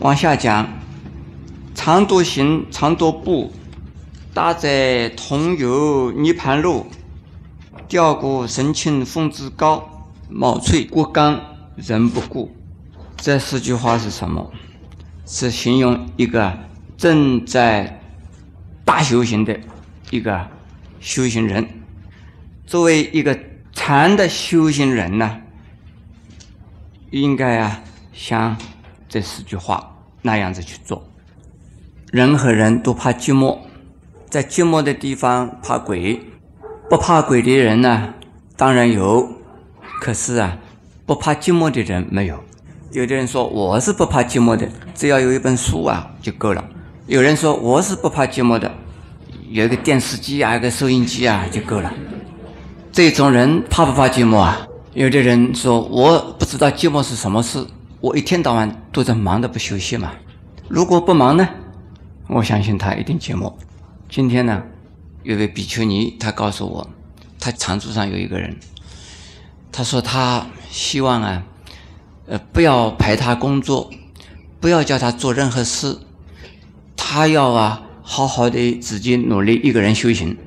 [0.00, 0.66] 往下讲，
[1.74, 3.52] 常多行，常多步，
[4.32, 6.86] 大在同游泥盘路，
[7.86, 11.38] 吊过神清风姿高，毛翠骨刚
[11.76, 12.50] 人不顾。
[13.18, 14.50] 这四句话是什么？
[15.26, 16.58] 是形容一个
[16.96, 18.00] 正在
[18.86, 19.60] 大修行的
[20.08, 20.48] 一个
[20.98, 21.68] 修行人。
[22.66, 23.38] 作为一个
[23.74, 25.42] 禅的修行人呢，
[27.10, 27.82] 应该啊
[28.14, 28.56] 像
[29.06, 29.89] 这四句话
[30.22, 31.02] 那样子去做。
[32.10, 33.58] 人和人都怕寂寞，
[34.28, 36.20] 在寂寞的地方怕鬼，
[36.88, 38.14] 不怕鬼的人呢，
[38.56, 39.28] 当然有，
[40.00, 40.58] 可是啊，
[41.06, 42.38] 不怕寂寞的人没有。
[42.92, 46.64] 有的人说我是不怕寂寞的，只要有一本书啊就够了。
[47.06, 48.72] 有人说我是不怕寂寞的，
[49.48, 51.92] 有一个电视机啊，一个收音机啊就够了。
[52.90, 54.66] 这种人怕不怕寂寞啊？
[54.94, 57.64] 有的人说我不知道寂寞是什么事，
[58.00, 60.12] 我一天到晚都在忙的不休息嘛。
[60.68, 61.48] 如果不忙呢，
[62.28, 63.52] 我相信他一定寂寞。
[64.08, 64.62] 今天呢，
[65.22, 66.90] 有位比丘尼，他告诉我，
[67.38, 68.56] 他长住上有一个人，
[69.70, 71.42] 他说他希望啊。
[72.26, 73.90] 呃，不要排他工作，
[74.60, 75.98] 不要叫他做任何事，
[76.96, 80.38] 他要啊好好的自己努力一个人修行，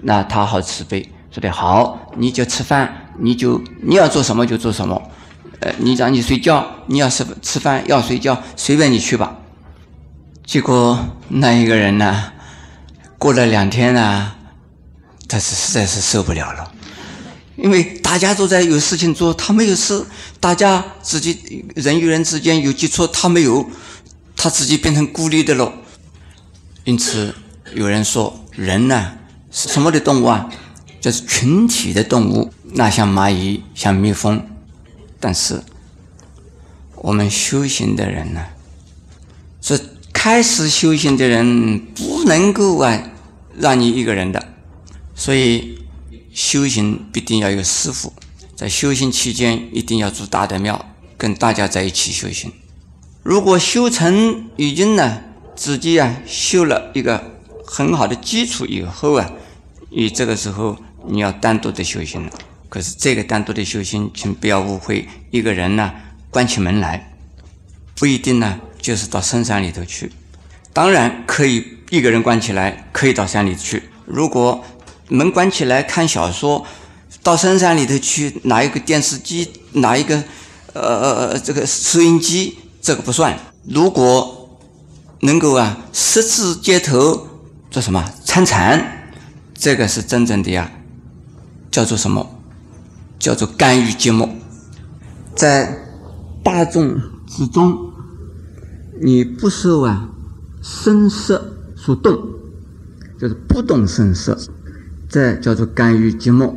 [0.00, 5.10] 那他好慈悲，说的好，你就吃饭，你就你要做什么就做什么，
[5.60, 9.36] 呃，你让你睡觉，你要吃吃饭要睡觉，随便你去吧。
[10.44, 10.98] 结果
[11.28, 12.32] 那一个人呢，
[13.18, 14.32] 过了两天呢，
[15.26, 16.72] 他是实在是受不了了。
[17.56, 20.04] 因为大家都在有事情做，他没有事；
[20.38, 23.66] 大家自己人与人之间有接触，他没有，
[24.36, 25.72] 他自己变成孤立的了。
[26.84, 27.34] 因此，
[27.74, 29.12] 有人说，人呢
[29.50, 30.48] 是什么的动物啊？
[31.00, 34.46] 就是群体的动物，那像蚂蚁，像蜜蜂。
[35.26, 35.60] 但是，
[36.94, 38.46] 我们修行的人呢，
[39.60, 39.80] 是
[40.12, 43.02] 开始修行的人不能够啊
[43.58, 44.46] 让你一个人的，
[45.16, 45.74] 所以。
[46.32, 48.12] 修行必定要有师傅，
[48.54, 50.84] 在修行期间一定要住大的庙，
[51.16, 52.52] 跟大家在一起修行。
[53.22, 55.22] 如果修成已经呢，
[55.54, 57.32] 自己啊修了一个
[57.64, 59.32] 很好的基础以后啊，
[59.88, 60.76] 你这个时候
[61.06, 62.32] 你要单独的修行了。
[62.68, 65.92] 可是这个单独的修行，请不要误会，一个人呢
[66.30, 67.14] 关起门来，
[67.94, 70.12] 不一定呢就是到深山里头去。
[70.72, 73.84] 当然可以一个人关起来，可以到山里去。
[74.04, 74.64] 如果
[75.08, 76.66] 门关起来看小说，
[77.22, 80.22] 到深山里头去拿一个电视机，拿一个
[80.74, 83.38] 呃这个收音机，这个不算。
[83.64, 84.58] 如果
[85.20, 87.26] 能够啊，十字街头
[87.70, 89.08] 做什么参禅，
[89.54, 90.70] 这个是真正的呀，
[91.70, 92.35] 叫做什么？
[93.18, 94.28] 叫做甘于寂寞，
[95.34, 95.78] 在
[96.42, 97.92] 大众之中，
[99.00, 100.08] 你不受啊
[100.62, 102.16] 声色所动，
[103.18, 104.38] 就是不动声色。
[105.08, 106.52] 这叫做甘于寂寞，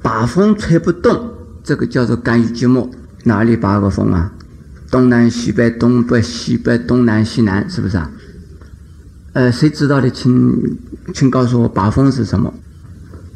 [0.00, 1.32] 把风吹不动，
[1.64, 2.88] 这个叫做甘于寂寞。
[3.24, 4.32] 哪里把个风啊？
[4.90, 8.10] 东南西北，东北西北，东南西南，是不是啊？
[9.34, 10.78] 呃，谁知道的，请
[11.12, 12.54] 请告诉我，把风是什么？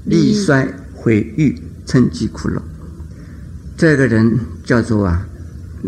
[0.05, 2.63] 力衰毁誉，趁机苦乐。
[3.77, 5.27] 这个人叫做啊，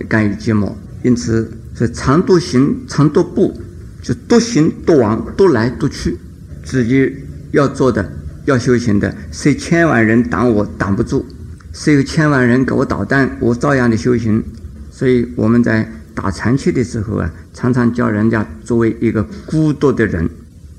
[0.09, 0.73] 甘于寂寞。
[1.03, 3.61] 因此，是常多行，常多步，
[4.03, 6.17] 就多行多往，多来多去，
[6.65, 7.15] 自己
[7.53, 8.13] 要做的。
[8.47, 11.25] 要修行的，虽千万人挡我挡不住，
[11.73, 14.45] 虽有千万人给我捣蛋，我照样的修行。
[14.91, 20.29] 所以我们在打禅期的时候啊，常常叫人家作为一个孤独的人，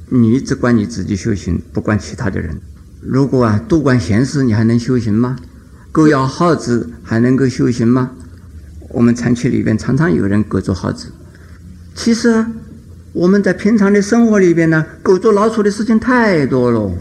[0.10, 2.56] 你只管你自己修行，不管其他的人。
[3.08, 5.36] 如果啊多管闲事，你还能修行吗？
[5.92, 8.12] 狗咬耗子还能够修行吗？
[8.90, 11.08] 我们禅期里边常常有人狗捉耗子。
[11.94, 12.46] 其实，
[13.14, 16.92] 我们在平常的生活里边呢，狗捉老鼠的事情太多了。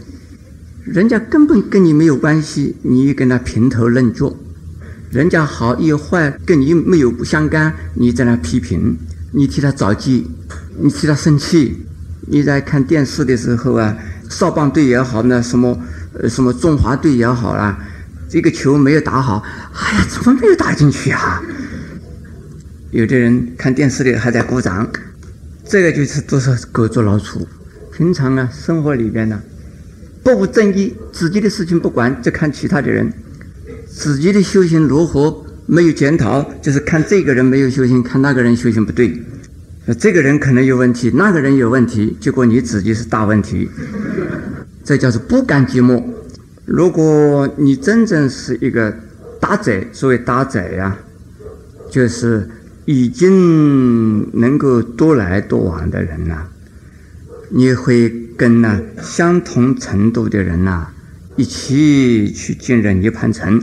[0.83, 4.37] 人家根本跟你没有关系，你跟他评头论足，
[5.09, 8.95] 人家好与坏跟你没有不相干，你在那批评，
[9.31, 10.27] 你替他着急，
[10.79, 11.81] 你替他生气。
[12.27, 13.95] 你在看电视的时候啊，
[14.29, 15.77] 少棒队也好，那什么
[16.19, 17.77] 呃什么中华队也好啦，
[18.29, 21.41] 这个球没有打好，哎呀，怎么没有打进去啊？
[22.91, 24.89] 有的人看电视里还在鼓掌，
[25.65, 27.47] 这个就是都是狗捉老鼠。
[27.91, 29.41] 平常啊，生活里边呢。
[30.23, 33.11] 不务正业，自己的事情不管，就看其他的人。
[33.87, 39.21] 自己的修行如何没有检讨，就是看这个人没有修行，看那个人修行不对。
[39.99, 43.69] 这个人可能有问题，那个人有问题，结果你自己是大问题。
[44.85, 46.01] 这叫做不甘寂寞。
[46.63, 48.95] 如果你真正是一个
[49.41, 50.95] 大宅，所谓大宅呀，
[51.91, 52.47] 就是
[52.85, 54.57] 已经能。
[54.57, 56.47] 够多来多往的人呐，
[57.49, 60.87] 你会跟那相同程度的人呐
[61.35, 63.61] 一起去进入涅槃城。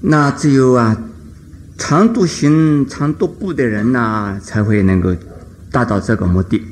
[0.00, 0.96] 那只有啊，
[1.76, 5.14] 常独行、常独步的人呐，才会能够
[5.70, 6.62] 达到这个目的。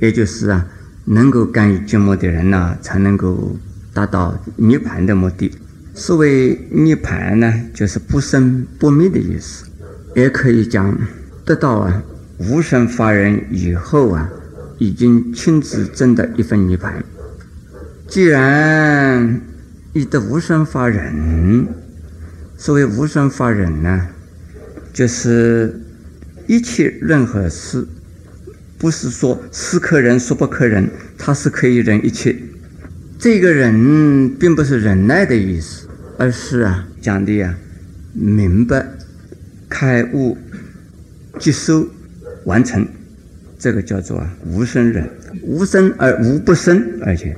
[0.00, 0.66] 也就是啊，
[1.04, 3.56] 能够干预寂寞的人呢，才能够
[3.92, 5.50] 达到涅盘的目的。
[5.94, 9.66] 所谓涅盘呢，就是不生不灭的意思，
[10.14, 10.96] 也可以讲
[11.44, 12.02] 得到啊
[12.38, 14.28] 无生法忍以后啊，
[14.78, 17.04] 已经亲自证的一份涅盘。
[18.08, 19.40] 既然
[19.92, 21.66] 已得无生法忍，
[22.56, 24.08] 所谓无生法忍呢，
[24.92, 25.80] 就是
[26.46, 27.86] 一切任何事，
[28.84, 30.86] 不是说是可忍，说不可忍，
[31.16, 32.36] 他是可以忍一切。
[33.18, 35.88] 这个忍并不是忍耐的意思。
[36.18, 37.54] 而是啊，讲的呀，
[38.12, 38.86] 明白、
[39.70, 40.36] 开悟、
[41.40, 41.88] 接受、
[42.44, 42.86] 完成，
[43.58, 45.08] 这个叫做啊无生忍，
[45.42, 47.34] 无生而无不生，而且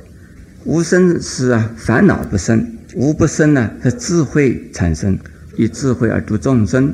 [0.64, 5.16] 无生是啊烦恼不生，无不生呢是智慧产生，
[5.56, 6.92] 以智慧而度众生，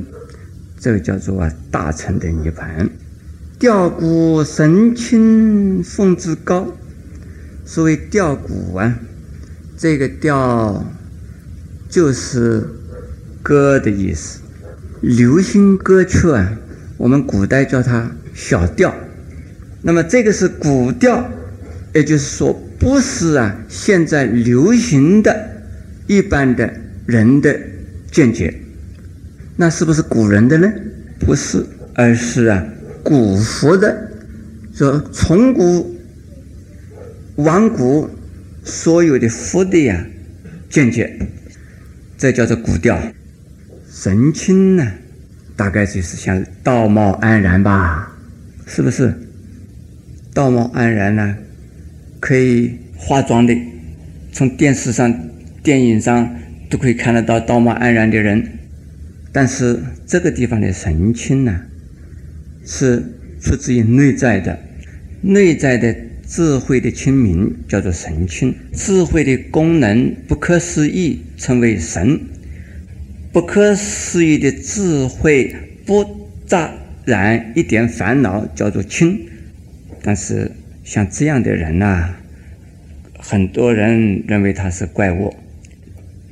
[0.79, 2.87] 这个叫做啊大乘的涅盘。
[3.63, 6.77] 吊古神清风之高，
[7.65, 8.99] 所谓吊古啊，
[9.79, 10.85] 这个吊。
[11.89, 12.67] 就是
[13.41, 14.41] 歌的意思，
[15.01, 16.59] 流行歌曲啊，
[16.97, 18.93] 我们古代叫它小调。
[19.83, 21.31] 那么这个是古调，
[21.95, 25.63] 也就是说不是啊现在流行的
[26.09, 26.69] 一般的
[27.07, 27.57] 人的
[28.11, 28.61] 见解。
[29.55, 30.69] 那是不是古人的呢？
[31.21, 32.65] 不是，而是啊
[33.03, 34.11] 古佛的，
[34.75, 35.97] 说从古
[37.37, 38.09] 往古
[38.65, 40.07] 所有的佛的呀
[40.69, 41.19] 见解。
[42.17, 43.03] 这叫做古调，
[43.91, 44.93] 神清呢，
[45.57, 48.17] 大概就是像道貌岸然吧，
[48.65, 49.13] 是不是？
[50.33, 51.37] 道貌岸然呢，
[52.21, 53.55] 可以化妆的，
[54.31, 55.13] 从电视上、
[55.65, 56.37] 电影上
[56.71, 58.61] 都可以看得到道貌岸然的人。
[59.33, 61.63] 但是这个地方的神清呢，
[62.65, 63.03] 是
[63.41, 64.59] 出自于内在的，
[65.21, 65.95] 内在的
[66.27, 71.21] 智慧的清明叫做神清，智慧的功能不可思议。
[71.37, 72.21] 称为神，
[73.33, 75.53] 不可思议的智慧，
[75.85, 76.73] 不杂
[77.05, 79.19] 染一点烦恼，叫做清。
[80.05, 80.53] 但是
[80.85, 82.15] 像这样的人呐，
[83.19, 85.35] 很多人认为他是怪物。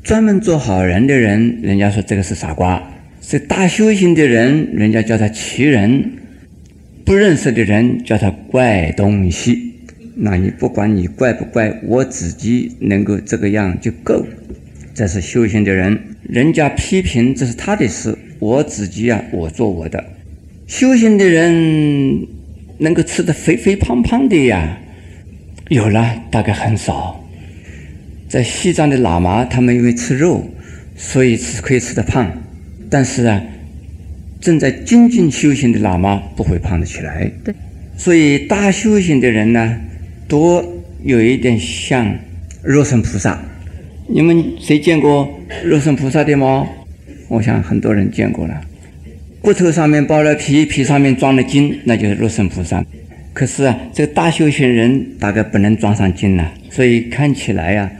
[0.04, 2.80] 专门做好人的人，人家说这个是傻瓜；
[3.30, 6.02] 这大修行的人，人家叫他奇人；
[7.04, 9.72] 不认识的人叫他怪东西。
[10.16, 14.26] 那你不管你怪不怪，我自己能够这个样就够。
[14.92, 15.96] 这是修行的人，
[16.28, 20.04] 人家批评这是他的事，我自己啊，我做我的。
[20.66, 22.26] 修行的人
[22.78, 24.76] 能够吃得肥肥胖胖的呀，
[25.68, 27.24] 有了，大概很少。
[28.28, 30.44] 在西藏的喇嘛，他们因为吃肉，
[30.96, 32.28] 所以吃可以吃得胖。
[32.90, 33.40] 但是啊，
[34.40, 37.30] 正在精进修行的喇嘛不会胖得起来。
[37.44, 37.54] 对，
[37.96, 39.80] 所以大修行的人呢，
[40.26, 40.64] 多
[41.04, 42.12] 有一点像
[42.62, 43.40] 肉身菩萨。
[44.08, 45.30] 你们谁见过
[45.64, 46.66] 肉身菩萨的吗？
[47.28, 48.60] 我想很多人见过了。
[49.40, 52.84] 骨头上面包了皮，皮上面装了筋，那就是肉身菩萨。
[53.32, 57.90] 可是啊，这个大修行人大概不能装上筋了，所以看起来呀，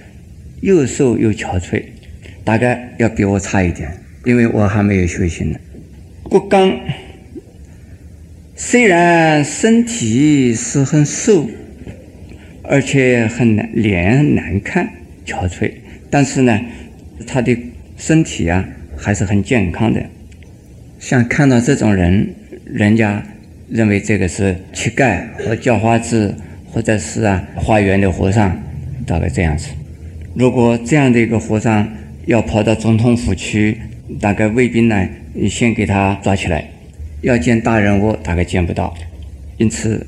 [0.63, 1.81] 又瘦又憔悴，
[2.43, 3.89] 大概要比我差一点，
[4.25, 5.59] 因为我还没有修行呢。
[6.25, 6.79] 骨刚
[8.55, 11.49] 虽然身体是很瘦，
[12.63, 14.89] 而且很难脸很难看，
[15.25, 15.73] 憔悴。
[16.11, 16.61] 但是呢，
[17.27, 17.57] 他的
[17.97, 18.65] 身体啊
[18.97, 20.03] 还是很健康的。
[20.99, 22.35] 像看到这种人，
[22.65, 23.23] 人家
[23.71, 26.35] 认为这个是乞丐或叫花子，
[26.67, 28.61] 或者是啊化缘的和尚，
[29.07, 29.69] 大概这样子。
[30.35, 31.89] 如果这样的一个和尚
[32.27, 33.81] 要跑到总统府去，
[34.19, 35.09] 大概卫兵呢
[35.49, 36.65] 先给他抓起来。
[37.23, 38.95] 要见大人物，大概见不到。
[39.59, 40.07] 因此，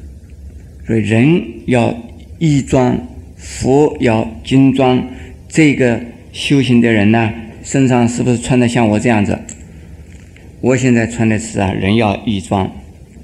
[0.86, 1.94] 所以人要
[2.38, 2.98] 衣装，
[3.36, 5.06] 佛要金装。
[5.46, 6.00] 这个
[6.32, 7.30] 修行的人呢，
[7.62, 9.38] 身上是不是穿的像我这样子？
[10.62, 12.72] 我现在穿的是啊，人要衣装，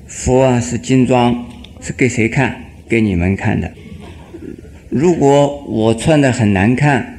[0.06, 1.47] 佛啊是金装，
[1.80, 2.64] 是给谁看？
[2.87, 3.73] 给你们看的。
[4.90, 7.18] 如果我穿的很难看，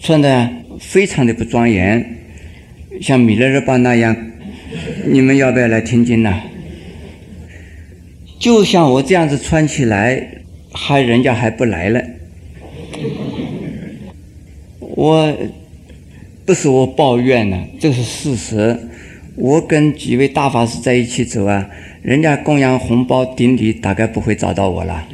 [0.00, 0.50] 穿的
[0.80, 2.18] 非常的不庄严，
[3.00, 4.16] 像米勒日巴那样，
[5.06, 6.40] 你们要不要来听经呢？
[8.38, 12.02] 就像我这样子穿起来，还人家还不来了。
[14.78, 15.36] 我
[16.44, 18.78] 不是我抱怨呢，这是事实。
[19.36, 21.68] 我跟几位大法师在一起走啊，
[22.02, 25.08] 人家供养红包顶礼，大概不会找到我了，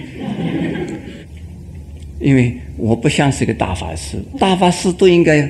[2.19, 5.49] 因为我不像是个大法师，大法师都应该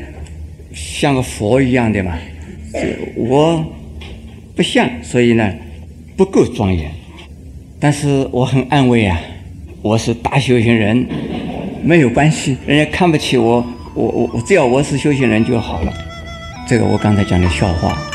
[0.75, 2.17] 像个佛一样的嘛，
[3.17, 3.65] 我
[4.55, 5.53] 不像，所以呢
[6.17, 6.91] 不够庄严，
[7.79, 9.21] 但是我很安慰啊，
[9.83, 11.07] 我是大修行人，
[11.83, 15.93] 没有关系，人家看不起我，我我我只要我是修行人就好了，
[16.69, 18.10] 这个我刚才讲的笑话。